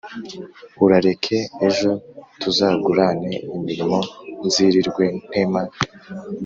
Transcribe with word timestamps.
urareke 0.83 1.37
ejo 1.67 1.91
tuzagurane 2.41 3.33
imirimo, 3.55 3.99
nzirirwe 4.45 5.03
ntema, 5.27 5.61